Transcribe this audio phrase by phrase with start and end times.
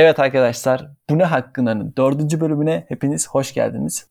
[0.00, 4.08] Evet arkadaşlar, Bu Ne Hakkında'nın dördüncü bölümüne hepiniz hoş geldiniz.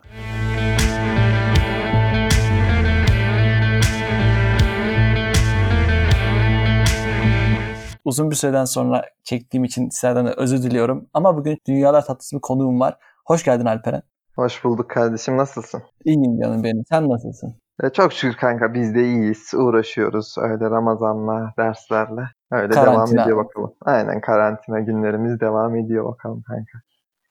[8.06, 11.10] Uzun bir süreden sonra çektiğim için sizlerden de özür diliyorum.
[11.14, 12.98] Ama bugün dünyalar tatlısı bir konuğum var.
[13.26, 14.02] Hoş geldin Alperen.
[14.36, 15.38] Hoş bulduk kardeşim.
[15.38, 15.82] Nasılsın?
[16.06, 16.84] İyiyim canım benim.
[16.90, 17.56] Sen nasılsın?
[17.84, 19.54] E, çok şükür kanka biz de iyiyiz.
[19.54, 22.37] Uğraşıyoruz öyle Ramazan'la, derslerle.
[22.52, 22.96] Öyle Karantina.
[23.18, 23.74] devam ediyor bakalım.
[23.86, 26.80] Aynen karantina günlerimiz devam ediyor bakalım kanka.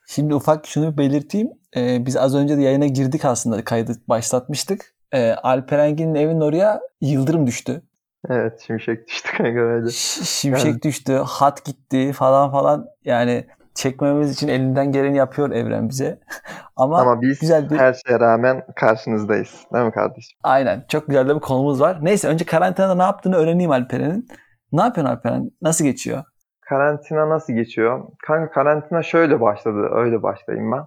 [0.08, 1.50] Şimdi ufak şunu belirteyim.
[1.76, 3.64] Ee, biz az önce de yayına girdik aslında.
[3.64, 4.94] Kaydı başlatmıştık.
[5.12, 7.82] Ee, Alperengin'in evinin oraya yıldırım düştü.
[8.28, 9.90] Evet şimşek düştü kanka öyle.
[9.90, 12.86] Ş- Şimşek düştü, hat gitti falan falan.
[13.04, 16.20] Yani çekmememiz için elinden geleni yapıyor evren bize.
[16.76, 19.50] Ama, Ama biz güzel bir her şeye rağmen karşınızdayız.
[19.74, 20.38] Değil mi kardeşim?
[20.42, 21.98] aynen çok güzel de bir konumuz var.
[22.02, 24.28] Neyse önce karantinada ne yaptığını öğreneyim Alperen'in.
[24.76, 25.50] Ne yapıyorsun Alperen?
[25.62, 26.24] Nasıl geçiyor?
[26.60, 28.04] Karantina nasıl geçiyor?
[28.26, 29.88] Kanka karantina şöyle başladı.
[29.92, 30.84] Öyle başlayayım ben.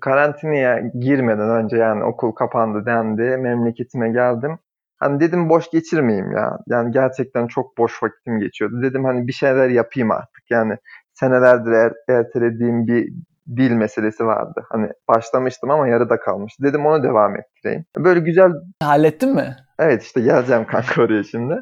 [0.00, 3.22] Karantinaya girmeden önce yani okul kapandı dendi.
[3.22, 4.58] Memleketime geldim.
[4.96, 6.58] Hani dedim boş geçirmeyeyim ya.
[6.66, 8.82] Yani gerçekten çok boş vakitim geçiyordu.
[8.82, 10.50] Dedim hani bir şeyler yapayım artık.
[10.50, 10.76] Yani
[11.14, 13.12] senelerdir er- ertelediğim bir
[13.56, 14.66] dil meselesi vardı.
[14.68, 16.62] Hani başlamıştım ama yarıda kalmıştı.
[16.62, 17.84] Dedim onu devam ettireyim.
[17.98, 19.56] Böyle güzel Hallettin mi?
[19.78, 21.60] Evet işte geleceğim kanka oraya şimdi.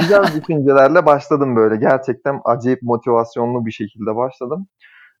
[0.00, 1.76] Güzel düşüncelerle başladım böyle.
[1.76, 4.66] Gerçekten acayip motivasyonlu bir şekilde başladım.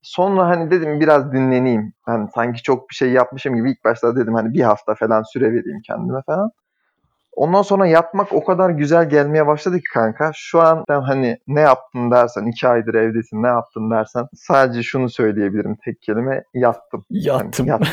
[0.02, 1.92] Sonra hani dedim biraz dinleneyim.
[2.02, 5.44] Hani sanki çok bir şey yapmışım gibi ilk başta dedim hani bir hafta falan süre
[5.44, 6.50] vereyim kendime falan.
[7.32, 10.30] Ondan sonra yatmak o kadar güzel gelmeye başladı ki kanka.
[10.34, 15.10] Şu an sen hani ne yaptın dersen, iki aydır evdesin ne yaptın dersen sadece şunu
[15.10, 17.04] söyleyebilirim tek kelime yattım.
[17.10, 17.66] Yattım.
[17.66, 17.84] Yani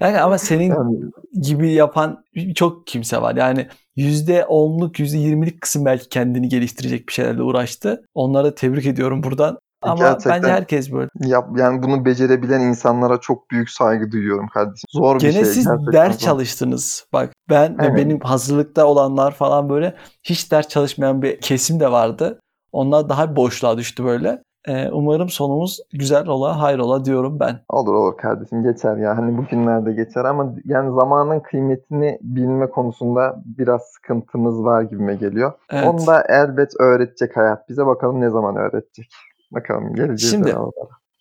[0.00, 0.98] Yani ama senin Yani
[1.42, 2.24] gibi yapan
[2.54, 3.36] çok kimse var.
[3.36, 8.04] Yani %10'luk, %20'lik kısım belki kendini geliştirecek bir şeylerle uğraştı.
[8.14, 9.58] Onları tebrik ediyorum buradan.
[9.82, 10.32] Ama Gerçekten.
[10.42, 11.08] bence herkes böyle.
[11.20, 14.86] yap, yani bunu becerebilen insanlara çok büyük saygı duyuyorum kardeşim.
[14.90, 15.44] Zor bir Gene şey.
[15.44, 16.26] siz gerçekten ders zor.
[16.26, 17.06] çalıştınız.
[17.12, 17.96] Bak ben ve Evet.
[17.96, 22.40] benim hazırlıkta olanlar falan böyle hiç ders çalışmayan bir kesim de vardı.
[22.72, 24.42] Onlar daha boşluğa düştü böyle.
[24.68, 27.60] Ee, umarım sonumuz güzel ola, hayrola diyorum ben.
[27.68, 29.16] Olur olur kardeşim geçer ya.
[29.16, 35.52] Hani bugünlerde geçer ama yani zamanın kıymetini bilme konusunda biraz sıkıntımız var gibime geliyor.
[35.70, 35.86] Evet.
[35.88, 37.86] Onu da elbet öğretecek hayat bize.
[37.86, 39.10] Bakalım ne zaman öğretecek.
[39.50, 40.30] Bakalım geleceğiz.
[40.30, 40.54] Şimdi-.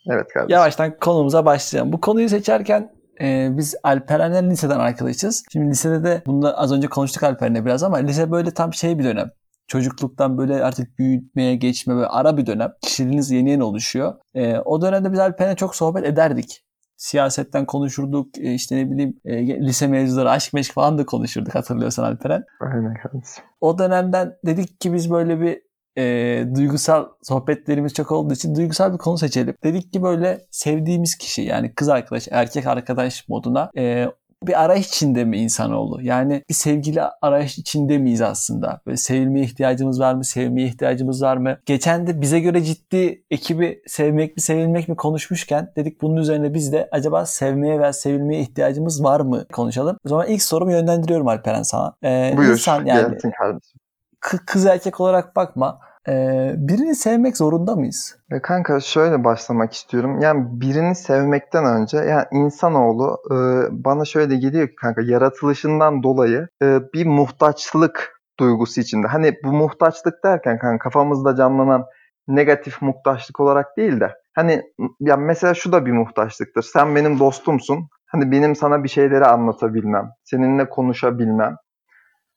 [0.09, 0.53] Evet kardeşim.
[0.53, 1.93] Yavaştan konumuza başlayalım.
[1.93, 5.43] Bu konuyu seçerken e, biz Alperen'le liseden arkadaşız.
[5.51, 9.03] Şimdi lisede de bunda az önce konuştuk Alperen'le biraz ama lise böyle tam şey bir
[9.03, 9.31] dönem.
[9.67, 12.73] Çocukluktan böyle artık büyütmeye geçme böyle ara bir dönem.
[12.81, 14.13] Kişiliğiniz yeni yeni oluşuyor.
[14.33, 16.63] E, o dönemde biz Alperen'le çok sohbet ederdik.
[16.97, 18.37] Siyasetten konuşurduk.
[18.37, 22.43] e, işte ne bileyim e, lise mevzuları, aşk meşk falan da konuşurduk hatırlıyorsan Alperen.
[22.61, 23.43] Aynen kardeşim.
[23.61, 25.66] O dönemden dedik ki biz böyle bir
[25.97, 29.55] e, duygusal sohbetlerimiz çok olduğu için duygusal bir konu seçelim.
[29.63, 34.07] Dedik ki böyle sevdiğimiz kişi yani kız arkadaş, erkek arkadaş moduna e,
[34.43, 36.01] bir arayış içinde mi insanoğlu?
[36.01, 38.81] Yani bir sevgili arayış içinde miyiz aslında?
[38.85, 40.25] Böyle sevilmeye ihtiyacımız var mı?
[40.25, 41.57] Sevmeye ihtiyacımız var mı?
[41.65, 46.71] Geçen de bize göre ciddi ekibi sevmek mi sevilmek mi konuşmuşken dedik bunun üzerine biz
[46.73, 49.97] de acaba sevmeye veya sevilmeye ihtiyacımız var mı konuşalım.
[50.05, 51.93] O zaman ilk sorumu yönlendiriyorum Alperen sana.
[52.03, 52.51] Ee, Buyur.
[52.51, 53.79] insan yani Gelsin kardeşim.
[54.21, 55.79] Kı- kız erkek olarak bakma.
[56.09, 58.17] Ee, birini sevmek zorunda mıyız?
[58.31, 60.19] E, Kanka şöyle başlamak istiyorum.
[60.21, 63.35] Yani birini sevmekten önce yani insanoğlu e,
[63.83, 69.07] bana şöyle geliyor ki kanka yaratılışından dolayı e, bir muhtaçlık duygusu içinde.
[69.07, 71.85] Hani bu muhtaçlık derken kanka kafamızda canlanan
[72.27, 74.61] negatif muhtaçlık olarak değil de hani
[74.99, 76.61] ya mesela şu da bir muhtaçlıktır.
[76.63, 77.87] Sen benim dostumsun.
[78.05, 81.55] Hani benim sana bir şeyleri anlatabilmem, seninle konuşabilmem.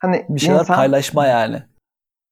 [0.01, 1.63] Hani Bir şeyler insan- paylaşma yani.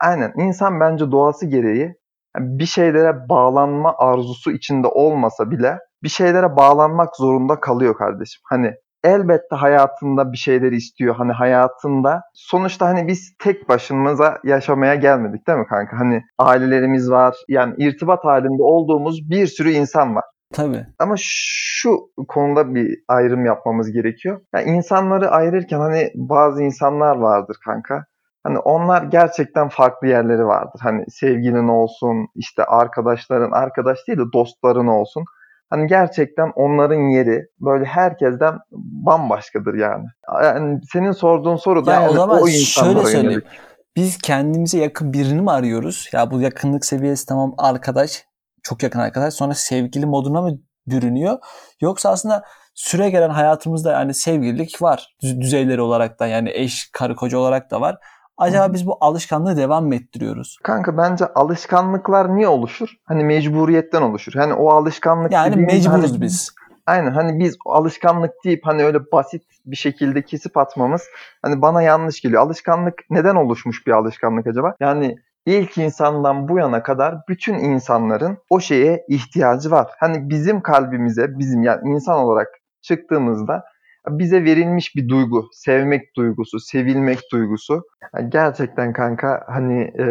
[0.00, 0.32] Aynen.
[0.36, 1.94] İnsan bence doğası gereği
[2.38, 8.40] bir şeylere bağlanma arzusu içinde olmasa bile bir şeylere bağlanmak zorunda kalıyor kardeşim.
[8.44, 8.74] Hani
[9.04, 11.14] elbette hayatında bir şeyler istiyor.
[11.14, 15.98] Hani hayatında sonuçta hani biz tek başımıza yaşamaya gelmedik değil mi kanka?
[15.98, 17.36] Hani ailelerimiz var.
[17.48, 20.24] Yani irtibat halinde olduğumuz bir sürü insan var.
[20.52, 20.86] Tabii.
[20.98, 21.98] Ama şu
[22.28, 24.40] konuda bir ayrım yapmamız gerekiyor.
[24.54, 28.04] Yani insanları ayırırken hani bazı insanlar vardır kanka.
[28.42, 30.80] Hani onlar gerçekten farklı yerleri vardır.
[30.82, 35.24] Hani sevgilin olsun, işte arkadaşların, arkadaş değil de dostların olsun.
[35.70, 38.58] Hani gerçekten onların yeri böyle herkesten
[39.06, 40.04] bambaşkadır yani.
[40.42, 43.30] Yani senin sorduğun soru da Ya o yani zaman o şöyle insanlara söyleyeyim.
[43.30, 43.46] yönelik.
[43.96, 46.10] Biz kendimize yakın birini mi arıyoruz?
[46.12, 48.24] Ya bu yakınlık seviyesi tamam arkadaş,
[48.68, 51.38] çok yakın arkadaş sonra sevgili moduna mı bürünüyor?
[51.80, 52.44] Yoksa aslında
[52.74, 55.16] süre gelen hayatımızda yani sevgililik var.
[55.22, 57.98] Düz- düzeyleri olarak da yani eş, karı, koca olarak da var.
[58.36, 60.58] Acaba biz bu alışkanlığı devam mı ettiriyoruz?
[60.62, 62.88] Kanka bence alışkanlıklar niye oluşur?
[63.04, 64.32] Hani mecburiyetten oluşur.
[64.32, 66.50] Hani o alışkanlık Yani dediğimiz mecburuz hani- biz.
[66.86, 71.02] Aynen hani biz o alışkanlık deyip hani öyle basit bir şekilde kesip atmamız
[71.42, 72.42] hani bana yanlış geliyor.
[72.42, 74.74] Alışkanlık neden oluşmuş bir alışkanlık acaba?
[74.80, 75.16] Yani
[75.48, 79.90] ilk insandan bu yana kadar bütün insanların o şeye ihtiyacı var.
[80.00, 82.48] Hani bizim kalbimize, bizim yani insan olarak
[82.82, 83.64] çıktığımızda
[84.08, 87.82] bize verilmiş bir duygu, sevmek duygusu, sevilmek duygusu.
[88.14, 90.06] Yani gerçekten kanka hani e,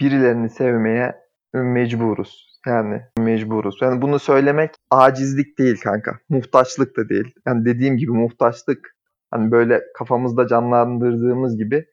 [0.00, 1.14] birilerini sevmeye
[1.54, 2.60] mecburuz.
[2.66, 3.78] Yani mecburuz.
[3.82, 6.18] Yani bunu söylemek acizlik değil kanka.
[6.28, 7.34] Muhtaçlık da değil.
[7.46, 8.96] Yani dediğim gibi muhtaçlık
[9.30, 11.86] hani böyle kafamızda canlandırdığımız gibi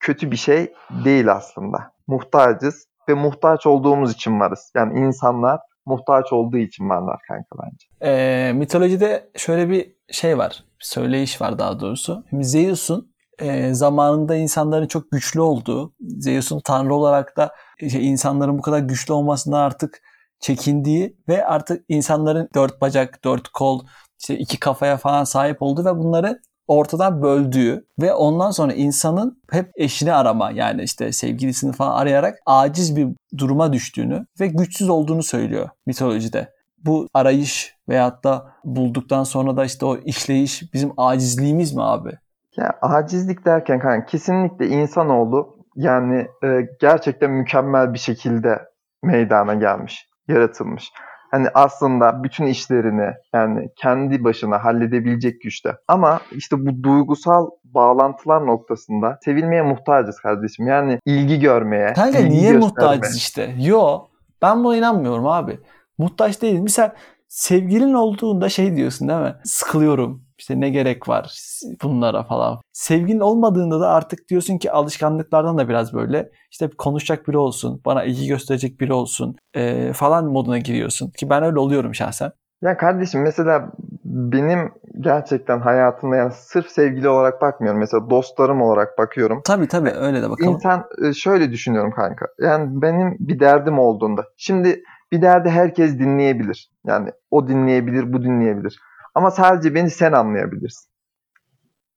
[0.00, 0.72] kötü bir şey
[1.04, 1.95] değil aslında.
[2.06, 4.72] Muhtacız ve muhtaç olduğumuz için varız.
[4.76, 7.86] Yani insanlar muhtaç olduğu için varlar kanka bence.
[8.02, 10.64] Ee, mitolojide şöyle bir şey var.
[10.80, 12.24] Bir söyleyiş var daha doğrusu.
[12.32, 18.78] Zeus'un e, zamanında insanların çok güçlü olduğu, Zeus'un tanrı olarak da işte insanların bu kadar
[18.78, 20.02] güçlü olmasından artık
[20.40, 23.80] çekindiği ve artık insanların dört bacak, dört kol,
[24.20, 29.70] işte iki kafaya falan sahip olduğu ve bunları ortadan böldüğü ve ondan sonra insanın hep
[29.76, 33.08] eşini arama yani işte sevgilisini falan arayarak aciz bir
[33.38, 36.56] duruma düştüğünü ve güçsüz olduğunu söylüyor mitolojide.
[36.84, 42.10] Bu arayış veyahut da bulduktan sonra da işte o işleyiş bizim acizliğimiz mi abi?
[42.56, 48.62] Ya acizlik derken kanka kesinlikle insanoğlu yani e, gerçekten mükemmel bir şekilde
[49.02, 50.90] meydana gelmiş, yaratılmış.
[51.36, 55.76] Hani aslında bütün işlerini yani kendi başına halledebilecek güçte.
[55.88, 60.66] Ama işte bu duygusal bağlantılar noktasında sevilmeye muhtacız kardeşim.
[60.66, 62.58] Yani ilgi görmeye, Kanka ilgi niye göstermeye.
[62.58, 63.54] muhtacız işte?
[63.58, 63.98] Yo
[64.42, 65.58] ben buna inanmıyorum abi.
[65.98, 66.62] Muhtaç değiliz.
[66.62, 66.94] Mesela
[67.28, 69.34] sevgilin olduğunda şey diyorsun değil mi?
[69.44, 70.25] Sıkılıyorum.
[70.38, 71.38] İşte ne gerek var
[71.82, 72.60] bunlara falan.
[72.72, 78.04] Sevgilin olmadığında da artık diyorsun ki alışkanlıklardan da biraz böyle işte konuşacak biri olsun, bana
[78.04, 81.10] ilgi gösterecek biri olsun eee, falan moduna giriyorsun.
[81.10, 82.32] Ki ben öyle oluyorum şahsen.
[82.62, 83.72] Ya kardeşim mesela
[84.04, 87.80] benim gerçekten hayatımda yani sırf sevgili olarak bakmıyorum.
[87.80, 89.40] Mesela dostlarım olarak bakıyorum.
[89.44, 90.52] Tabii tabii öyle de bakalım.
[90.52, 92.26] İnsan e, şöyle düşünüyorum kanka.
[92.40, 94.24] Yani benim bir derdim olduğunda.
[94.36, 96.70] Şimdi bir derdi herkes dinleyebilir.
[96.86, 98.78] Yani o dinleyebilir, bu dinleyebilir.
[99.16, 100.90] Ama sadece beni sen anlayabilirsin.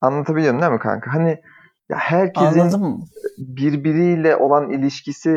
[0.02, 1.14] Anlatabiliyorum değil mi kanka?
[1.14, 1.30] Hani
[1.90, 3.06] ya herkesin Anladım.
[3.38, 5.30] birbiriyle olan ilişkisi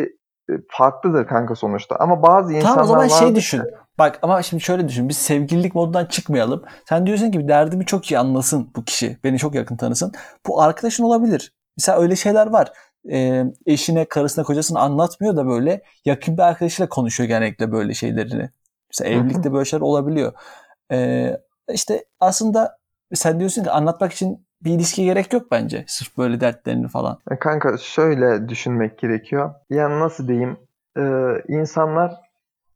[0.51, 1.97] e, farklıdır kanka sonuçta.
[1.97, 3.63] Ama bazı insanlar Tamam o zaman şey vardır düşün.
[3.99, 5.09] Bak ama şimdi şöyle düşün.
[5.09, 6.65] Biz sevgililik modundan çıkmayalım.
[6.89, 9.19] Sen diyorsun ki derdimi çok iyi anlasın bu kişi.
[9.25, 10.13] Beni çok yakın tanısın.
[10.47, 11.53] Bu arkadaşın olabilir.
[11.79, 12.73] Mesela öyle şeyler var.
[13.13, 18.51] Ee, eşine, karısına, kocasına anlatmıyor da böyle yakın bir arkadaşıyla konuşuyor genellikle böyle şeylerini.
[18.91, 20.33] Mesela evlilikte böyle şeyler olabiliyor.
[20.93, 21.37] Ee,
[21.69, 22.79] işte aslında
[23.15, 25.85] sen diyorsun ki anlatmak için bir ilişkiye gerek yok bence.
[25.87, 27.19] Sırf böyle dertlerini falan.
[27.31, 29.55] Ya Kanka şöyle düşünmek gerekiyor.
[29.71, 30.57] Yani nasıl diyeyim?
[30.99, 31.03] Ee,
[31.49, 32.15] insanlar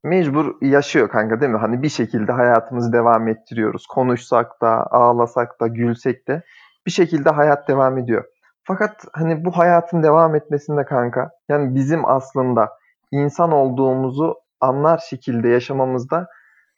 [0.04, 1.58] mecbur yaşıyor kanka değil mi?
[1.58, 3.86] Hani bir şekilde hayatımızı devam ettiriyoruz.
[3.86, 6.42] Konuşsak da, ağlasak da, gülsek de
[6.86, 8.24] bir şekilde hayat devam ediyor.
[8.64, 12.70] Fakat hani bu hayatın devam etmesinde kanka yani bizim aslında
[13.12, 16.28] insan olduğumuzu anlar şekilde yaşamamızda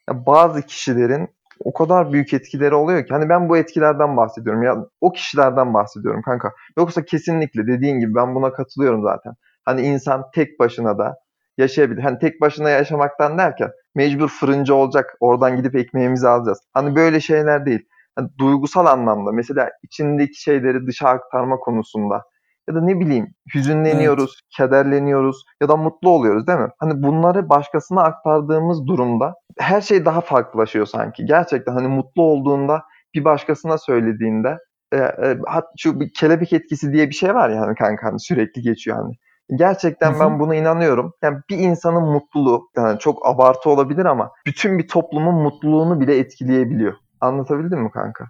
[0.08, 1.28] ya bazı kişilerin
[1.64, 6.22] o kadar büyük etkileri oluyor ki hani ben bu etkilerden bahsediyorum ya o kişilerden bahsediyorum
[6.22, 6.52] kanka.
[6.78, 9.32] Yoksa kesinlikle dediğin gibi ben buna katılıyorum zaten.
[9.64, 11.14] Hani insan tek başına da
[11.58, 12.02] yaşayabilir.
[12.02, 15.16] Hani tek başına yaşamaktan derken mecbur fırıncı olacak.
[15.20, 16.58] Oradan gidip ekmeğimizi alacağız.
[16.74, 17.80] Hani böyle şeyler değil.
[18.16, 22.22] Hani duygusal anlamda mesela içindeki şeyleri dışa aktarma konusunda
[22.68, 26.68] ya da ne bileyim hüzünleniyoruz, kederleniyoruz ya da mutlu oluyoruz değil mi?
[26.78, 31.26] Hani bunları başkasına aktardığımız durumda her şey daha farklılaşıyor sanki.
[31.26, 32.82] Gerçekten hani mutlu olduğunda
[33.14, 34.58] bir başkasına söylediğinde
[34.92, 35.36] e, e,
[35.78, 39.14] şu bir kelebek etkisi diye bir şey var ya hani kanka hani sürekli geçiyor hani.
[39.58, 41.12] Gerçekten ben buna inanıyorum.
[41.22, 46.94] Yani bir insanın mutluluğu yani çok abartı olabilir ama bütün bir toplumun mutluluğunu bile etkileyebiliyor.
[47.20, 48.24] Anlatabildim mi kanka?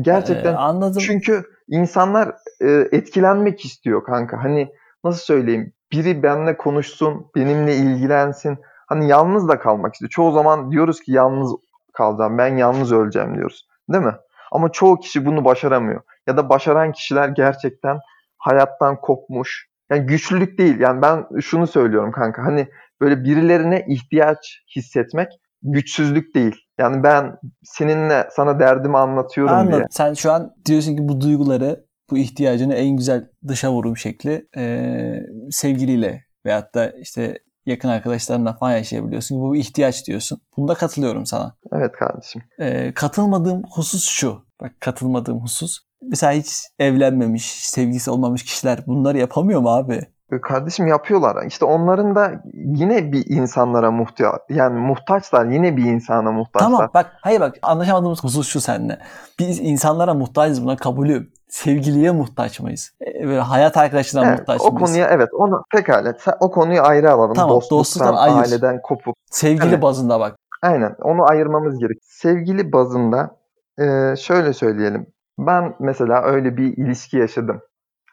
[0.00, 1.02] Gerçekten Ee, anladım.
[1.06, 4.44] çünkü insanlar e, etkilenmek istiyor kanka.
[4.44, 4.72] Hani
[5.04, 5.72] nasıl söyleyeyim?
[5.92, 8.58] Biri benimle konuşsun, benimle ilgilensin.
[8.86, 10.10] Hani yalnız da kalmak istiyor.
[10.10, 11.52] Çoğu zaman diyoruz ki yalnız
[11.92, 13.68] kalacağım, ben yalnız öleceğim diyoruz.
[13.88, 14.14] Değil mi?
[14.52, 16.00] Ama çoğu kişi bunu başaramıyor.
[16.26, 17.98] Ya da başaran kişiler gerçekten
[18.38, 19.68] hayattan kopmuş.
[19.90, 20.80] Yani güçlülük değil.
[20.80, 22.42] Yani ben şunu söylüyorum kanka.
[22.42, 22.68] Hani
[23.00, 25.28] böyle birilerine ihtiyaç hissetmek
[25.62, 26.54] güçsüzlük değil.
[26.78, 29.78] Yani ben seninle sana derdimi anlatıyorum Anladım.
[29.78, 29.86] diye.
[29.90, 35.26] Sen şu an diyorsun ki bu duyguları, bu ihtiyacını en güzel dışa vurum şekli eee,
[35.50, 39.40] sevgiliyle veyahut da işte yakın arkadaşlarınla falan yaşayabiliyorsun.
[39.40, 40.40] Bu bir ihtiyaç diyorsun.
[40.56, 41.56] Bunda katılıyorum sana.
[41.72, 42.42] Evet kardeşim.
[42.58, 44.46] Eee, katılmadığım husus şu.
[44.60, 45.78] Bak katılmadığım husus.
[46.02, 50.06] Mesela hiç evlenmemiş, sevgisi olmamış kişiler bunları yapamıyor mu abi?
[50.32, 51.44] E, Kardeşim yapıyorlar.
[51.46, 55.46] İşte onların da yine bir insanlara muhtaç yani muhtaçlar.
[55.46, 56.68] Yine bir insana muhtaçlar.
[56.70, 58.98] Tamam bak hayır bak anlaşamadığımız husus şu seninle.
[59.38, 61.32] Biz insanlara muhtacız buna kabulüm.
[61.48, 62.92] Sevgiliye muhtaç mıyız?
[63.06, 64.90] E, Böyle hayat arkadaşına Evet, muhtaç o mıyız?
[64.90, 67.34] konuya evet onu pekala sen o konuyu ayrı alalım.
[67.34, 68.36] Tamam, Dostluktan, dostluktan ayır.
[68.36, 69.14] aileden kopup.
[69.30, 69.82] Sevgili Evet.
[69.82, 70.36] bazında bak.
[70.62, 71.98] Aynen onu ayırmamız gerek.
[72.02, 73.36] Sevgili bazında
[73.78, 75.06] e, şöyle söyleyelim.
[75.38, 77.60] Ben mesela öyle bir ilişki yaşadım.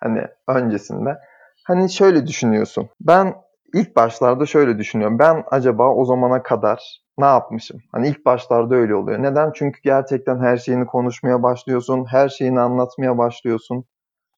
[0.03, 1.17] Hani öncesinde.
[1.63, 2.89] Hani şöyle düşünüyorsun.
[3.01, 3.35] Ben
[3.73, 5.19] ilk başlarda şöyle düşünüyorum.
[5.19, 7.79] Ben acaba o zamana kadar ne yapmışım?
[7.91, 9.23] Hani ilk başlarda öyle oluyor.
[9.23, 9.51] Neden?
[9.55, 12.05] Çünkü gerçekten her şeyini konuşmaya başlıyorsun.
[12.09, 13.85] Her şeyini anlatmaya başlıyorsun.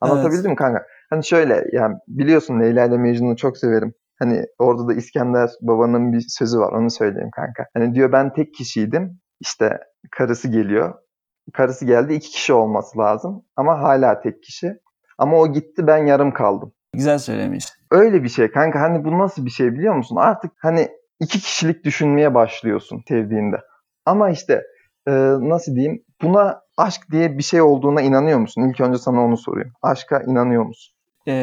[0.01, 0.85] Anlatabildim mi kanka?
[1.09, 3.93] Hani şöyle yani biliyorsun Leyla ile Mecnun'u çok severim.
[4.19, 7.65] Hani orada da İskender babanın bir sözü var onu söyleyeyim kanka.
[7.73, 9.19] Hani diyor ben tek kişiydim.
[9.39, 9.79] İşte
[10.11, 10.93] karısı geliyor.
[11.53, 13.45] Karısı geldi iki kişi olması lazım.
[13.55, 14.73] Ama hala tek kişi.
[15.17, 16.73] Ama o gitti ben yarım kaldım.
[16.95, 17.65] Güzel söylemiş.
[17.91, 20.15] Öyle bir şey kanka hani bu nasıl bir şey biliyor musun?
[20.15, 23.55] Artık hani iki kişilik düşünmeye başlıyorsun sevdiğinde.
[24.05, 24.63] Ama işte
[25.07, 28.69] e, nasıl diyeyim buna aşk diye bir şey olduğuna inanıyor musun?
[28.69, 29.73] İlk önce sana onu soruyorum.
[29.81, 30.95] Aşka inanıyor musun?
[31.27, 31.33] Ee,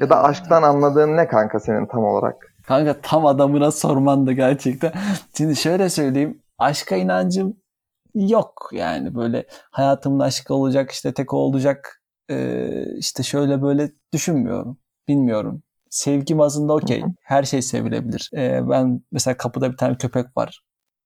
[0.00, 2.34] Ya da aşktan anladığın ne kanka senin tam olarak?
[2.66, 4.92] Kanka tam adamına sorman da gerçekten.
[5.36, 6.42] Şimdi şöyle söyleyeyim.
[6.58, 7.56] Aşka inancım
[8.14, 11.97] yok yani böyle hayatımda aşk olacak işte tek olacak
[12.30, 14.78] ee, işte şöyle böyle düşünmüyorum.
[15.08, 15.62] Bilmiyorum.
[15.90, 17.04] Sevgi bazında okey.
[17.22, 18.30] Her şey sevilebilir.
[18.36, 20.62] Ee, ben mesela kapıda bir tane köpek var.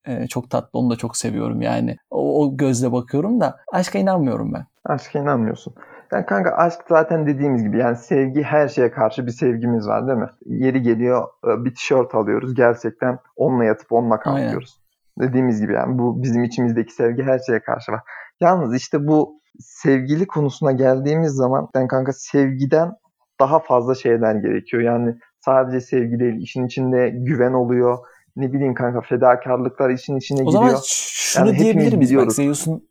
[0.07, 1.97] Ee, çok tatlı onu da çok seviyorum yani.
[2.11, 4.67] O, o gözle bakıyorum da aşka inanmıyorum ben.
[4.85, 5.75] Aşka inanmıyorsun.
[6.13, 10.19] Yani kanka aşk zaten dediğimiz gibi yani sevgi her şeye karşı bir sevgimiz var değil
[10.19, 10.29] mi?
[10.47, 14.81] Yeri geliyor e, bir tişört alıyoruz gerçekten onunla yatıp onunla kalkıyoruz.
[15.21, 18.01] Dediğimiz gibi yani bu bizim içimizdeki sevgi her şeye karşı var.
[18.41, 22.93] Yalnız işte bu sevgili konusuna geldiğimiz zaman yani kanka sevgiden
[23.41, 24.83] daha fazla şeyler gerekiyor.
[24.83, 27.99] Yani sadece sevgi değil işin içinde güven oluyor.
[28.37, 30.63] Ne bileyim kanka fedakarlıklar işin içine O giriyor.
[30.65, 32.17] zaman şunu Yani diyebilir miyiz?
[32.17, 32.33] Bak.
[32.33, 32.89] Zeus'un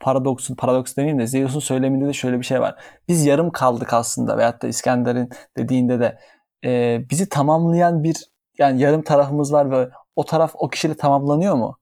[0.00, 2.74] paradoksun, paradoks demeyeyim de Zeus'un söyleminde de şöyle bir şey var.
[3.08, 6.18] Biz yarım kaldık aslında veyahut da İskender'in dediğinde de
[6.64, 8.16] e, bizi tamamlayan bir
[8.58, 11.76] yani yarım tarafımız var ve o taraf o kişiyle tamamlanıyor mu?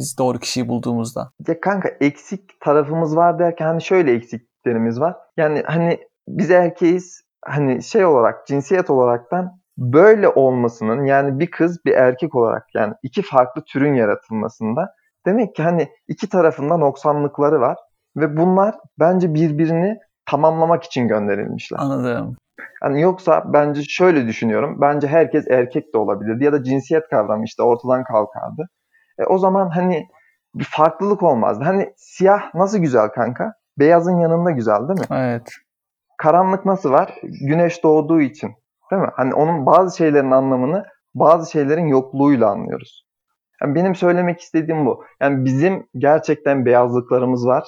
[0.00, 1.30] Biz doğru kişiyi bulduğumuzda.
[1.48, 5.16] Ya kanka eksik tarafımız var derken hani şöyle eksiklerimiz var.
[5.36, 11.92] Yani hani biz erkeğiz hani şey olarak cinsiyet olaraktan böyle olmasının yani bir kız bir
[11.92, 14.94] erkek olarak yani iki farklı türün yaratılmasında
[15.26, 17.76] demek ki hani iki tarafında noksanlıkları var
[18.16, 21.78] ve bunlar bence birbirini tamamlamak için gönderilmişler.
[21.80, 22.36] Anladım.
[22.82, 24.78] Hani yoksa bence şöyle düşünüyorum.
[24.80, 28.68] Bence herkes erkek de olabilirdi ya da cinsiyet kavramı işte ortadan kalkardı.
[29.20, 30.08] E, o zaman hani
[30.54, 31.64] bir farklılık olmazdı.
[31.64, 33.52] Hani siyah nasıl güzel kanka?
[33.78, 35.06] Beyazın yanında güzel değil mi?
[35.10, 35.52] Evet.
[36.18, 37.14] Karanlık nasıl var?
[37.22, 38.54] Güneş doğduğu için.
[38.90, 39.10] Değil mi?
[39.16, 40.84] Hani onun bazı şeylerin anlamını
[41.14, 43.06] bazı şeylerin yokluğuyla anlıyoruz.
[43.62, 45.04] Yani benim söylemek istediğim bu.
[45.20, 47.64] Yani bizim gerçekten beyazlıklarımız var.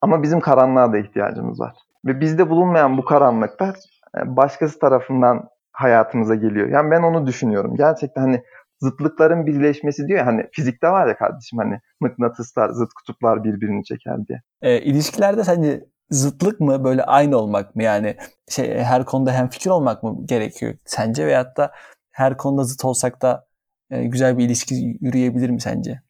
[0.00, 1.76] Ama bizim karanlığa da ihtiyacımız var.
[2.06, 3.76] Ve bizde bulunmayan bu karanlıklar
[4.16, 6.68] e, başkası tarafından hayatımıza geliyor.
[6.68, 7.74] Yani ben onu düşünüyorum.
[7.76, 8.42] Gerçekten hani
[8.80, 14.26] zıtlıkların birleşmesi diyor ya hani fizikte var ya kardeşim hani mıknatıslar, zıt kutuplar birbirini çeker
[14.26, 14.42] diye.
[14.62, 18.16] E, ilişkilerde sence zıtlık mı böyle aynı olmak mı yani
[18.48, 21.72] şey her konuda hemfikir olmak mı gerekiyor sence veyahut da
[22.10, 23.46] her konuda zıt olsak da
[23.90, 26.02] e, güzel bir ilişki yürüyebilir mi sence?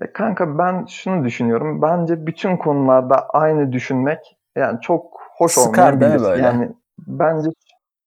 [0.00, 1.82] Ya kanka ben şunu düşünüyorum.
[1.82, 6.42] Bence bütün konularda aynı düşünmek yani çok hoş Sıkar değil mi böyle?
[6.42, 7.50] Yani bence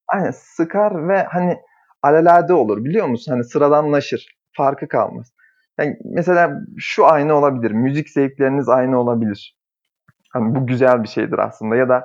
[0.08, 1.58] aynen sıkar ve hani
[2.04, 3.32] alelade olur biliyor musun?
[3.32, 4.38] Hani sıradanlaşır.
[4.58, 5.34] Farkı kalmaz.
[5.80, 7.72] Yani mesela şu aynı olabilir.
[7.72, 9.58] Müzik zevkleriniz aynı olabilir.
[10.34, 11.76] Hani bu güzel bir şeydir aslında.
[11.76, 12.04] Ya da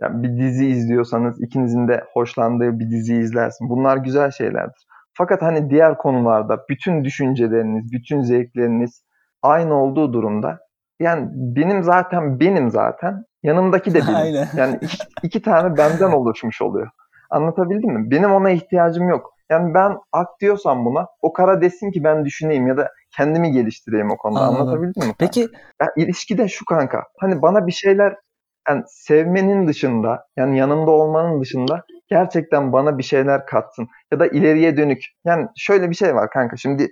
[0.00, 3.68] yani bir dizi izliyorsanız ikinizin de hoşlandığı bir dizi izlersin.
[3.68, 4.86] Bunlar güzel şeylerdir.
[5.14, 9.04] Fakat hani diğer konularda bütün düşünceleriniz, bütün zevkleriniz
[9.42, 10.58] aynı olduğu durumda
[11.00, 14.14] yani benim zaten benim zaten yanımdaki de benim.
[14.14, 14.48] Aynen.
[14.56, 16.90] Yani iki, iki tane benden oluşmuş oluyor.
[17.30, 18.10] Anlatabildim mi?
[18.10, 19.34] Benim ona ihtiyacım yok.
[19.50, 24.10] Yani ben ak diyorsam buna o kara desin ki ben düşüneyim ya da kendimi geliştireyim
[24.10, 24.40] o konuda.
[24.40, 24.62] Anladım.
[24.62, 25.14] Anlatabildim mi?
[25.18, 25.40] Peki
[25.82, 27.04] Ya ilişkide şu kanka.
[27.20, 28.16] Hani bana bir şeyler
[28.68, 33.88] yani sevmenin dışında yani yanımda olmanın dışında gerçekten bana bir şeyler katsın.
[34.12, 35.02] Ya da ileriye dönük.
[35.24, 36.56] Yani şöyle bir şey var kanka.
[36.56, 36.88] Şimdi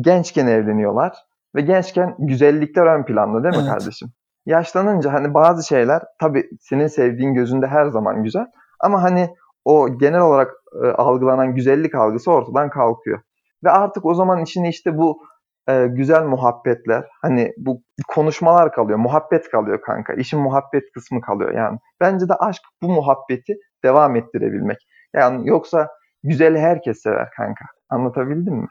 [0.00, 1.16] gençken evleniyorlar
[1.54, 3.78] ve gençken güzellikler ön planda değil mi Evet.
[3.78, 4.08] kardeşim?
[4.46, 8.46] Yaşlanınca hani bazı şeyler tabii senin sevdiğin gözünde her zaman güzel
[8.80, 9.28] ama hani
[9.64, 10.52] o genel olarak
[10.84, 13.20] e, algılanan güzellik algısı ortadan kalkıyor.
[13.64, 15.22] Ve artık o zaman içine işte bu
[15.68, 17.04] e, güzel muhabbetler.
[17.22, 18.98] Hani bu konuşmalar kalıyor.
[18.98, 20.12] Muhabbet kalıyor kanka.
[20.12, 21.78] İşin muhabbet kısmı kalıyor yani.
[22.00, 24.78] Bence de aşk bu muhabbeti devam ettirebilmek.
[25.14, 25.88] Yani yoksa
[26.22, 27.64] güzel herkes sever kanka.
[27.88, 28.66] Anlatabildim mi?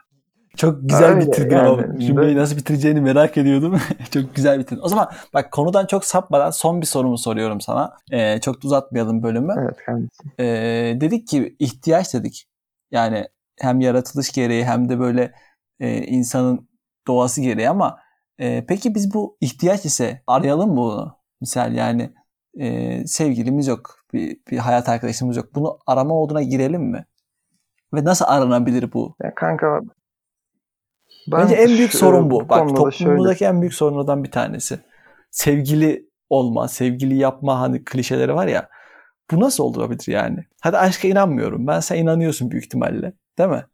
[0.56, 1.68] Çok güzel Öyle bitirdin yani.
[1.68, 3.80] ama cümleyi nasıl bitireceğini merak ediyordum.
[4.10, 4.82] çok güzel bitirdin.
[4.82, 7.96] O zaman bak konudan çok sapmadan son bir sorumu soruyorum sana.
[8.12, 9.54] Ee, çok da uzatmayalım bölümü.
[9.58, 10.08] Evet kardeşim.
[10.40, 12.46] Ee, dedik ki ihtiyaç dedik.
[12.90, 13.28] Yani
[13.60, 15.32] hem yaratılış gereği hem de böyle
[15.80, 16.68] e, insanın
[17.06, 17.98] doğası gereği ama
[18.38, 21.16] e, peki biz bu ihtiyaç ise arayalım mı bunu?
[21.40, 22.12] Misal yani
[22.58, 25.54] e, sevgilimiz yok, bir, bir hayat arkadaşımız yok.
[25.54, 27.06] Bunu arama moduna girelim mi?
[27.94, 29.16] Ve nasıl aranabilir bu?
[29.22, 29.80] Ya kanka
[31.26, 32.48] ben Bence en büyük şu- sorun bu.
[32.48, 34.80] Bak şöyle- toplumumuzdaki en büyük sorunlardan bir tanesi.
[35.30, 38.68] Sevgili olma, sevgili yapma hani klişeleri var ya.
[39.30, 40.44] Bu nasıl olabilir yani?
[40.60, 41.66] Hadi aşka inanmıyorum.
[41.66, 43.12] Ben sen inanıyorsun büyük ihtimalle.
[43.38, 43.64] Değil mi?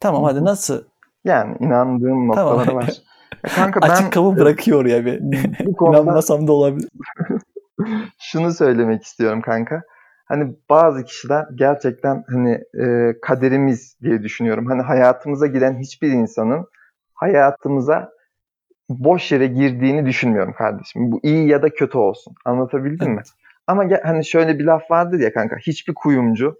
[0.00, 0.30] Tamam Hı hı.
[0.30, 0.84] hadi nasıl?
[1.24, 2.58] Yani inandığım Tamam.
[2.58, 2.92] noktaları var.
[3.44, 5.20] Ya kanka ben Açık kapı bırakıyor oraya bir.
[5.66, 6.88] bu konuda İnanmasam da olabilir.
[8.18, 9.82] şunu söylemek istiyorum kanka.
[10.24, 14.66] Hani bazı kişiler gerçekten hani e, kaderimiz diye düşünüyorum.
[14.66, 16.66] Hani hayatımıza giren hiçbir insanın
[17.14, 18.10] hayatımıza
[18.88, 21.12] boş yere girdiğini düşünmüyorum kardeşim.
[21.12, 22.34] Bu iyi ya da kötü olsun.
[22.44, 23.22] Anlatabildim mi?
[23.66, 25.56] Ama hani şöyle bir laf vardır ya kanka.
[25.56, 26.56] Hiçbir kuyumcu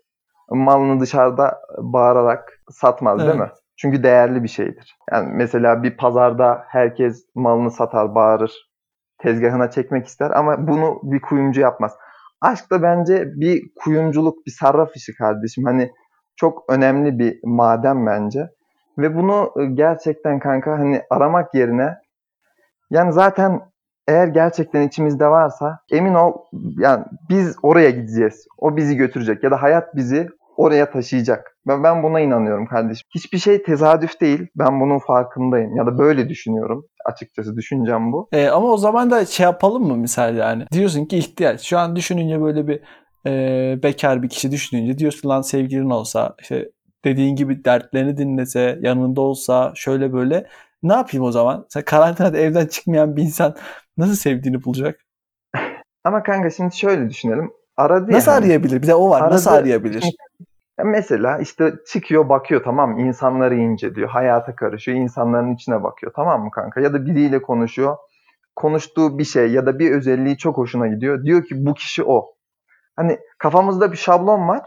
[0.51, 3.39] malını dışarıda bağırarak satmaz değil Evet.
[3.39, 3.51] mi?
[3.77, 4.97] Çünkü değerli bir şeydir.
[5.13, 8.71] Yani mesela bir pazarda herkes malını satar, bağırır,
[9.19, 11.93] tezgahına çekmek ister ama bunu bir kuyumcu yapmaz.
[12.45, 15.65] Aşk da bence bir kuyumculuk, bir sarraf işi kardeşim.
[15.65, 15.91] Hani
[16.37, 18.49] çok önemli bir maden bence.
[18.99, 21.95] Ve bunu e, gerçekten kanka hani aramak yerine
[22.91, 23.61] yani zaten
[24.09, 26.33] eğer gerçekten içimizde varsa emin ol
[26.79, 28.47] yani biz oraya gideceğiz.
[28.59, 31.57] O bizi götürecek ya da hayat bizi oraya taşıyacak.
[31.67, 33.07] Ben, ben buna inanıyorum kardeşim.
[33.15, 34.47] Hiçbir şey tesadüf değil.
[34.57, 35.77] Ben bunun farkındayım.
[35.77, 36.87] Ya da böyle düşünüyorum.
[37.05, 38.29] Açıkçası düşüncem bu.
[38.33, 40.65] E, ama o zaman da şey yapalım mı misal yani?
[40.73, 41.61] Diyorsun ki ihtiyaç.
[41.61, 42.81] Şu an düşününce böyle bir
[43.27, 46.71] e, bekar bir kişi düşününce diyorsun lan sevgilin olsa işte
[47.05, 50.47] dediğin gibi dertlerini dinlese yanında olsa şöyle böyle
[50.83, 51.67] ne yapayım o zaman?
[51.69, 53.55] Sen karantinada evden çıkmayan bir insan
[53.97, 55.01] nasıl sevdiğini bulacak?
[56.05, 57.51] Ama kanka şimdi şöyle düşünelim.
[57.77, 58.45] Aradı Nasıl ya hani.
[58.45, 58.83] arayabilir?
[58.83, 59.31] Bir de o var.
[59.31, 60.05] Nasıl Aradı- arayabilir?
[60.79, 63.03] Ya Mesela işte çıkıyor bakıyor tamam mı?
[63.03, 64.09] İnsanları inceliyor.
[64.09, 64.99] Hayata karışıyor.
[64.99, 66.13] insanların içine bakıyor.
[66.17, 66.81] Tamam mı kanka?
[66.81, 67.97] Ya da biriyle konuşuyor.
[68.57, 71.25] Konuştuğu bir şey ya da bir özelliği çok hoşuna gidiyor.
[71.25, 72.35] Diyor ki bu kişi o.
[72.97, 74.63] Hani kafamızda bir şablon var.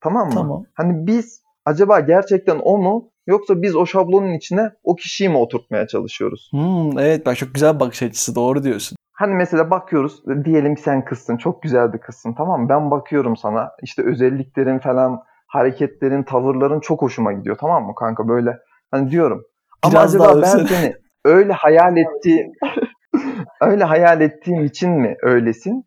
[0.00, 0.34] Tamam mı?
[0.34, 0.64] Tamam.
[0.74, 3.10] Hani biz acaba gerçekten o mu?
[3.26, 6.48] Yoksa biz o şablonun içine o kişiyi mi oturtmaya çalışıyoruz?
[6.52, 8.98] Hmm, evet bak çok güzel bakış açısı doğru diyorsun.
[9.12, 12.68] Hani mesela bakıyoruz diyelim sen kızsın çok güzel bir kızsın tamam mı?
[12.68, 18.58] Ben bakıyorum sana işte özelliklerin falan hareketlerin tavırların çok hoşuma gidiyor tamam mı kanka böyle
[18.90, 19.42] hani diyorum.
[19.82, 20.66] Ama Biraz acaba daha ben övsene.
[20.68, 22.52] seni öyle hayal ettiğim
[23.60, 25.84] öyle hayal ettiğim için mi öylesin?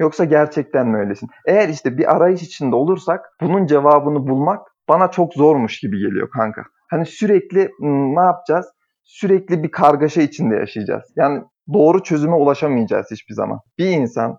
[0.00, 1.28] Yoksa gerçekten mi öylesin?
[1.46, 6.62] Eğer işte bir arayış içinde olursak bunun cevabını bulmak bana çok zormuş gibi geliyor kanka.
[6.90, 7.70] Hani sürekli
[8.14, 8.66] ne yapacağız?
[9.04, 11.04] Sürekli bir kargaşa içinde yaşayacağız.
[11.16, 13.60] Yani doğru çözüme ulaşamayacağız hiçbir zaman.
[13.78, 14.38] Bir insan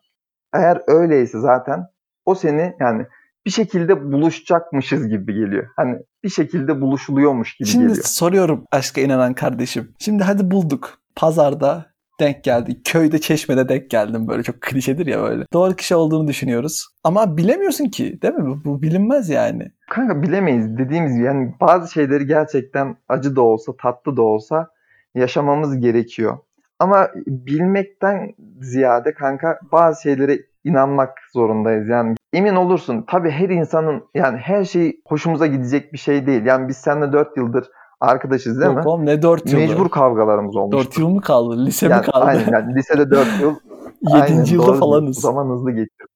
[0.54, 1.84] eğer öyleyse zaten
[2.26, 3.06] o seni yani
[3.46, 5.68] bir şekilde buluşacakmışız gibi geliyor.
[5.76, 8.06] Hani bir şekilde buluşuluyormuş gibi Şimdi geliyor.
[8.06, 9.92] soruyorum aşka inanan kardeşim.
[10.00, 11.00] Şimdi hadi bulduk.
[11.16, 12.86] Pazarda denk geldik.
[12.86, 14.44] Köyde çeşmede denk geldim böyle.
[14.44, 15.46] Çok klişedir ya böyle.
[15.54, 16.88] Doğru kişi olduğunu düşünüyoruz.
[17.04, 18.46] Ama bilemiyorsun ki değil mi?
[18.46, 19.72] Bu, bu bilinmez yani.
[19.90, 24.68] Kanka bilemeyiz dediğimiz gibi yani bazı şeyleri gerçekten acı da olsa tatlı da olsa
[25.16, 26.38] yaşamamız gerekiyor.
[26.80, 31.90] Ama bilmekten ziyade kanka bazı şeylere inanmak zorundayız.
[31.90, 36.46] Yani emin olursun tabii her insanın yani her şey hoşumuza gidecek bir şey değil.
[36.46, 37.68] Yani biz seninle 4 yıldır
[38.00, 38.90] arkadaşız değil Yok mi?
[38.90, 39.60] oğlum ne 4 yıl?
[39.60, 40.90] Mecbur kavgalarımız olmuştu.
[40.92, 41.66] 4 yıl mı kaldı?
[41.66, 42.26] Lise mi yani, kaldı?
[42.26, 43.56] Aynen yani lisede 4 yıl
[44.02, 44.14] 7.
[44.14, 44.80] Aynen, yılda doğru.
[44.80, 45.20] falanız.
[45.20, 46.10] Zaman hızlı geçiyor.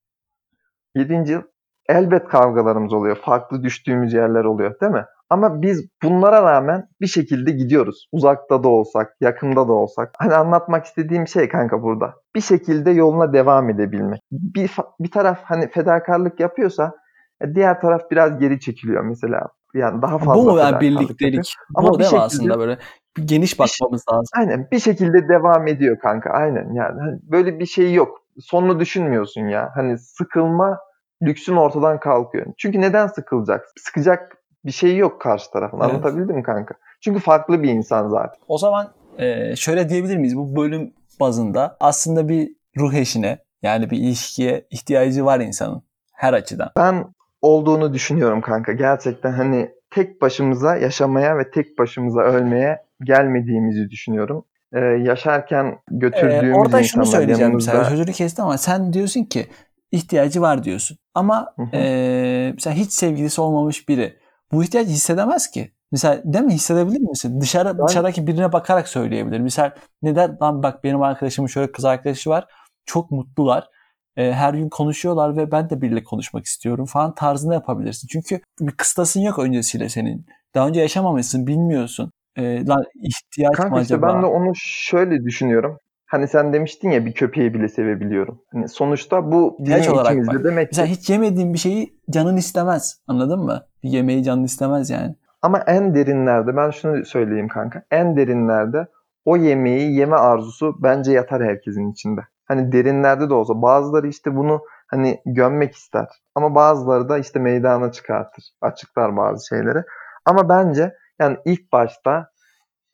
[0.96, 1.32] 7.
[1.32, 1.42] yıl
[1.90, 3.16] elbet kavgalarımız oluyor.
[3.16, 5.06] Farklı düştüğümüz yerler oluyor değil mi?
[5.30, 8.08] Ama biz bunlara rağmen bir şekilde gidiyoruz.
[8.12, 10.14] Uzakta da olsak, yakında da olsak.
[10.18, 12.14] Hani anlatmak istediğim şey kanka burada.
[12.36, 14.22] Bir şekilde yoluna devam edebilmek.
[14.32, 16.94] Bir, bir taraf hani fedakarlık yapıyorsa
[17.42, 19.48] e, diğer taraf biraz geri çekiliyor mesela.
[19.74, 21.02] Yani daha fazla Bu mu yani yapıyor.
[21.02, 21.54] birliktelik?
[21.76, 22.78] Ama Bu bir şekilde- aslında böyle?
[23.18, 24.26] Bir geniş bakmamız lazım.
[24.38, 26.30] Aynen bir şekilde devam ediyor kanka.
[26.30, 28.18] Aynen yani hani böyle bir şey yok.
[28.40, 29.72] Sonunu düşünmüyorsun ya.
[29.76, 30.80] Hani sıkılma
[31.24, 32.46] lüksün ortadan kalkıyor.
[32.58, 33.66] Çünkü neden sıkılacak?
[33.80, 34.38] Sıkacak
[34.68, 35.80] bir şey yok karşı tarafın.
[35.80, 35.90] Evet.
[35.90, 36.76] Anlatabildim mi kanka?
[37.02, 38.40] Çünkü farklı bir insan zaten.
[38.48, 40.38] O zaman e, şöyle diyebilir miyiz?
[40.38, 46.72] Bu bölüm bazında aslında bir ruh eşine yani bir ilişkiye ihtiyacı var insanın her açıdan.
[46.78, 47.06] Ben
[47.42, 48.72] olduğunu düşünüyorum kanka.
[48.74, 54.46] Gerçekten hani tek başımıza yaşamaya ve tek başımıza ölmeye gelmediğimizi düşünüyorum.
[54.74, 57.72] Ee, yaşarken götürdüğümüz Ee, orada şunu söyleyeceğim yanımızda...
[57.72, 59.48] mesela sözünü kestim ama sen diyorsun ki
[59.92, 60.98] ihtiyacı var diyorsun.
[61.16, 61.78] Ama Hı hı.
[61.78, 64.18] e, mesela hiç sevgilisi olmamış biri
[64.52, 65.72] bu ihtiyacı hissedemez ki.
[65.92, 67.42] Mesela değil mi hissedebilir misin?
[67.42, 69.40] Dışarı Ben- dışarıdaki birine bakarak söyleyebilir.
[69.40, 70.32] Misal ne der?
[70.42, 72.48] Lan bak benim arkadaşımın şöyle kız arkadaşı var.
[72.86, 73.70] Çok mutlular.
[74.18, 78.08] E, her gün konuşuyorlar ve ben de biriyle konuşmak istiyorum falan tarzında yapabilirsin.
[78.12, 80.26] Çünkü bir kıstasın yok öncesiyle senin.
[80.56, 82.12] Daha önce yaşamamışsın, bilmiyorsun.
[82.36, 84.14] E, lan ihtiyaç mı Kanka işte acaba?
[84.14, 85.80] ben de onu şöyle düşünüyorum.
[86.08, 88.42] Hani sen demiştin ya bir köpeği bile sevebiliyorum.
[88.52, 90.44] Hani sonuçta bu bizim olarak içimizde bak.
[90.44, 90.70] demek ki.
[90.72, 93.02] Mesela hiç yemediğin bir şeyi canın istemez.
[93.08, 93.64] Anladın mı?
[93.84, 95.16] Bir yemeği canın istemez yani.
[95.42, 97.84] Ama en derinlerde ben şunu söyleyeyim kanka.
[97.92, 98.88] En derinlerde
[99.26, 102.22] o yemeği yeme arzusu bence yatar herkesin içinde.
[102.46, 106.08] Hani derinlerde de olsa bazıları işte bunu hani gömmek ister.
[106.36, 108.44] Ama bazıları da işte meydana çıkartır.
[108.62, 109.84] Açıklar bazı şeyleri.
[110.26, 112.30] Ama bence yani ilk başta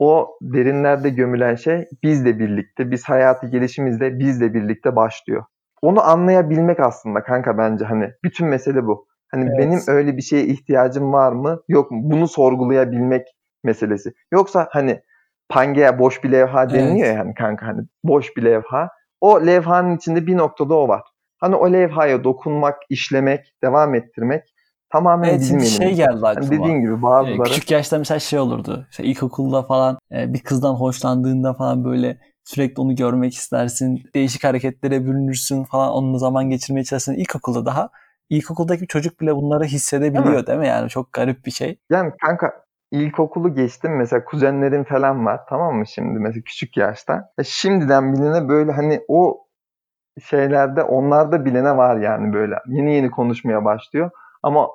[0.04, 5.44] o derinlerde gömülen şey bizle birlikte, biz hayatı gelişimizle bizle birlikte başlıyor.
[5.82, 9.08] Onu anlayabilmek aslında kanka bence hani bütün mesele bu.
[9.32, 9.60] Hani Evet.
[9.60, 12.00] benim öyle bir şeye ihtiyacım var mı yok mu?
[12.04, 13.28] Bunu sorgulayabilmek
[13.64, 14.14] meselesi.
[14.32, 15.02] Yoksa hani
[15.50, 17.16] Pangea boş bir levha deniliyor Evet.
[17.16, 18.90] ya hani kanka hani boş bir levha.
[19.22, 21.02] O levhanın içinde bir noktada o var.
[21.38, 24.44] Hani o levhaya dokunmak, işlemek, devam ettirmek
[24.94, 26.52] tamamen Evet bizim şey geldi Hani aklıma.
[26.52, 28.88] dediğin gibi Ee, bazıları küçük yaşta mesela şey olurdu.
[28.92, 34.04] İşte ilkokulda falan e, bir kızdan hoşlandığında falan böyle sürekli onu görmek istersin.
[34.16, 35.92] Değişik hareketlere bürünürsün falan.
[35.92, 37.14] Onunla zaman geçirmeye çalışırsın.
[37.14, 37.90] İlkokulda daha.
[38.30, 40.68] İlkokuldaki bir çocuk bile bunları hissedebiliyor değil mi?
[40.68, 41.80] Yani çok garip bir şey.
[41.90, 42.54] Yani kanka
[42.92, 47.30] ilkokulu geçtim mesela kuzenlerim falan var tamam mı şimdi mesela küçük yaşta.
[47.40, 49.44] E, şimdiden bilene böyle hani o
[50.30, 54.12] şeylerde onlarda bilene var yani böyle yeni yeni konuşmaya başlıyor.
[54.44, 54.70] Ama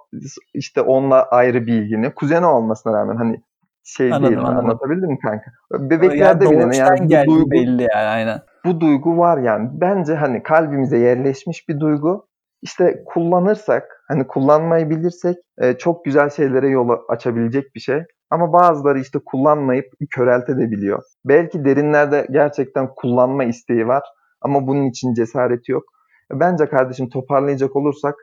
[0.54, 2.14] işte onunla ayrı bir ilgini.
[2.14, 3.42] Kuzeni olmasına rağmen hani
[3.84, 4.58] şey Anladım, değil anladım.
[4.58, 5.50] anlatabildim mi kanka?
[5.72, 8.42] Yani Bebeklerde bilene doğuştan yani bu duygu, belli yani aynen.
[8.64, 9.68] bu duygu var yani.
[9.72, 12.26] Bence hani kalbimize yerleşmiş bir duygu.
[12.62, 18.02] İşte kullanırsak, hani kullanmayı bilirsek e, çok güzel şeylere yol açabilecek bir şey.
[18.30, 21.02] Ama bazıları işte kullanmayıp köreltebiliyor.
[21.24, 24.02] Belki derinlerde gerçekten kullanma isteği var
[24.40, 25.84] ama bunun için cesareti yok.
[26.32, 28.14] Bence kardeşim toparlayacak olursak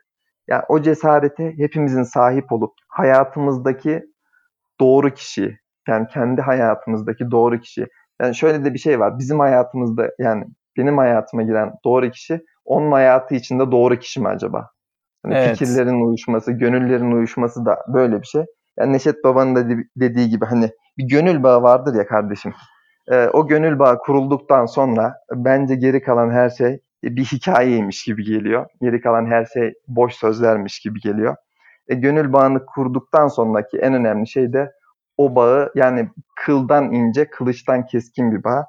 [0.48, 4.04] yani o cesarete hepimizin sahip olup hayatımızdaki
[4.80, 7.88] doğru kişi, yani kendi hayatımızdaki doğru kişi.
[8.22, 9.20] Yani şöyle de bir şey var.
[9.20, 10.46] Bizim hayatımızda yani
[10.78, 14.70] benim hayatıma giren doğru kişi onun hayatı içinde doğru kişi mi acaba?
[15.24, 15.58] Hani Evet.
[15.58, 18.46] Fikirlerin uyuşması, gönüllerin uyuşması da böyle bir şey.
[18.80, 22.54] Yani Neşet Baba'nın da de- dediği gibi hani bir gönül bağı vardır ya kardeşim.
[23.12, 28.66] Ee, o gönül bağı kurulduktan sonra bence geri kalan her şey bir hikayeymiş gibi geliyor.
[28.82, 31.36] Geri kalan her şey boş sözlermiş gibi geliyor.
[31.88, 34.72] E, gönül bağını kurduktan sonraki en önemli şey de
[35.18, 38.66] o bağı yani kıldan ince, kılıçtan keskin bir bağ.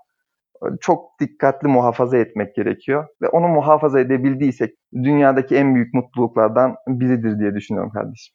[0.80, 3.06] Çok dikkatli muhafaza etmek gerekiyor.
[3.22, 8.34] Ve onu muhafaza edebildiysek dünyadaki en büyük mutluluklardan biridir diye düşünüyorum kardeşim.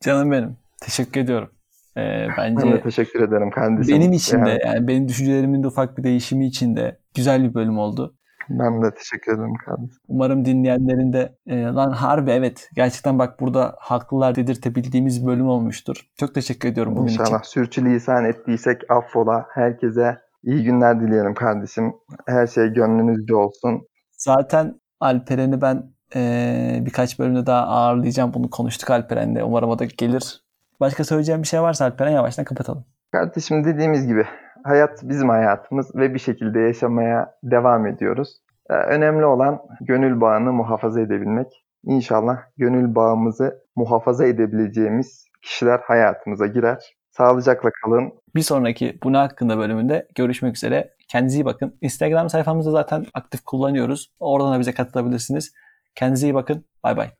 [0.00, 0.56] Canım benim.
[0.82, 1.50] Teşekkür ediyorum.
[1.96, 3.94] Ee, Ben de bence teşekkür ederim kardeşim.
[3.94, 7.54] benim için de Yani yani benim düşüncelerimin de ufak bir değişimi için de güzel bir
[7.54, 8.14] bölüm oldu.
[8.50, 10.00] Ben de teşekkür ederim kardeşim.
[10.08, 16.06] Umarım dinleyenlerin de e, lan harbi evet gerçekten bak burada haklılar dedirtebildiğimiz bölüm olmuştur.
[16.16, 17.20] Çok teşekkür ediyorum bugün için.
[17.20, 19.46] İnşallah sürçülisan ettiysek affola.
[19.54, 21.92] Herkese iyi günler dilerim kardeşim.
[22.26, 23.86] Her şey gönlünüzce olsun.
[24.12, 28.34] Zaten Alperen'i ben e, birkaç bölümde daha ağırlayacağım.
[28.34, 29.42] Bunu konuştuk Alperen'le.
[29.44, 30.44] Umarım o da gelir.
[30.80, 32.84] Başka söyleyeceğim bir şey varsa Alperen yavaştan kapatalım.
[33.12, 34.26] Kardeşim dediğimiz gibi
[34.64, 38.40] hayat bizim hayatımız ve bir şekilde yaşamaya devam ediyoruz.
[38.70, 41.64] Ee, önemli olan gönül bağını muhafaza edebilmek.
[41.84, 46.96] İnşallah gönül bağımızı muhafaza edebileceğimiz kişiler hayatımıza girer.
[47.10, 48.12] Sağlıcakla kalın.
[48.34, 50.94] Bir sonraki bu ne hakkında bölümünde görüşmek üzere.
[51.08, 51.78] Kendinize iyi bakın.
[51.80, 54.12] Instagram sayfamızda zaten aktif kullanıyoruz.
[54.20, 55.52] Oradan da bize katılabilirsiniz.
[55.94, 56.64] Kendinize iyi bakın.
[56.84, 57.10] Bay bay.